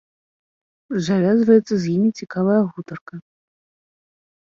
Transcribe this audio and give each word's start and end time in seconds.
Завязваецца 1.09 1.73
з 1.85 1.93
імі 1.95 2.09
цікавая 2.23 2.59
гутарка. 2.73 3.15